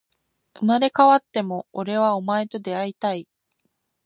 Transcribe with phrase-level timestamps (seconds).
[0.59, 3.29] 生まれ変わっても、俺はお前と出会いたい